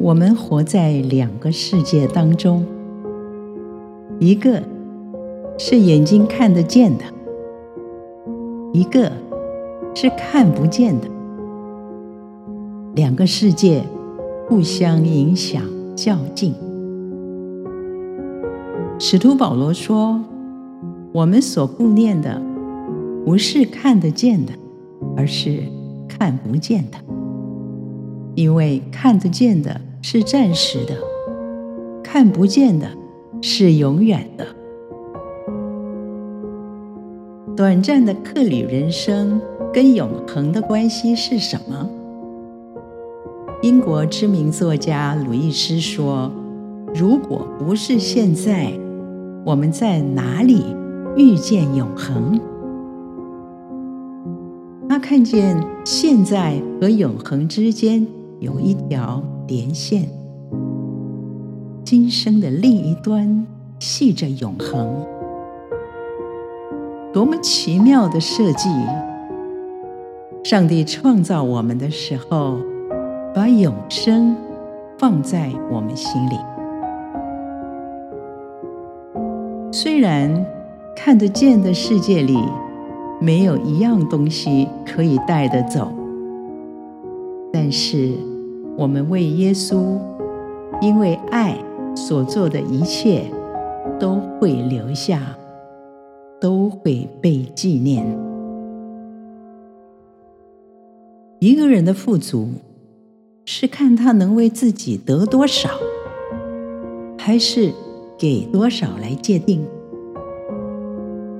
[0.00, 2.64] 我们活在两个世界当中，
[4.20, 4.62] 一个
[5.58, 7.04] 是眼睛看得见的，
[8.72, 9.10] 一个
[9.94, 11.08] 是看不见的。
[12.94, 13.82] 两个世界
[14.48, 15.62] 互相影响、
[15.96, 16.54] 较劲。
[19.00, 20.20] 使徒保罗说
[21.12, 22.40] ：“我们所顾念的，
[23.24, 24.52] 不是看得见的，
[25.16, 25.64] 而是
[26.08, 27.17] 看不见的。
[28.38, 30.94] 因为看得见的。”是暂时的，
[32.04, 32.86] 看不见的
[33.42, 34.46] 是永远的。
[37.56, 39.40] 短暂的客旅人生
[39.74, 41.90] 跟永恒的关系是什么？
[43.60, 46.30] 英国知名作家鲁易斯说
[46.94, 48.72] ：“如果不是现在，
[49.44, 50.64] 我们在哪里
[51.16, 52.40] 遇见永恒？”
[54.88, 58.06] 他看见现在和永恒之间
[58.40, 59.22] 有一条。
[59.50, 60.06] 连线，
[61.82, 63.46] 今生的另一端
[63.78, 65.06] 系着永恒，
[67.14, 68.68] 多么奇妙的设计！
[70.44, 72.58] 上帝创造我们的时候，
[73.34, 74.36] 把永生
[74.98, 76.36] 放在我们心里。
[79.72, 80.44] 虽然
[80.94, 82.36] 看得见的世界里
[83.18, 85.90] 没有一样东西可以带得走，
[87.50, 88.12] 但是，
[88.78, 89.98] 我们为耶稣，
[90.80, 91.58] 因为爱
[91.96, 93.24] 所做的一切，
[93.98, 95.36] 都会留下，
[96.40, 98.06] 都会被纪念。
[101.40, 102.50] 一个人的富足，
[103.44, 105.70] 是看他能为自己得多少，
[107.18, 107.72] 还是
[108.16, 109.66] 给多少来界定。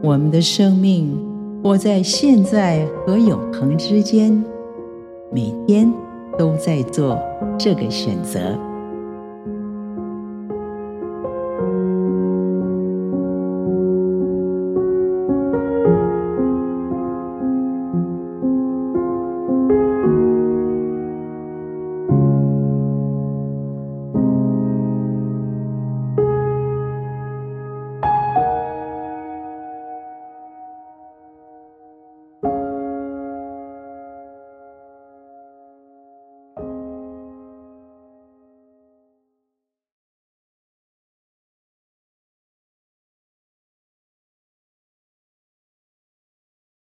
[0.02, 1.16] 我们的生命
[1.62, 4.44] 活在现在和永恒之间，
[5.32, 6.07] 每天。
[6.38, 7.20] 都在做
[7.58, 8.67] 这个选择。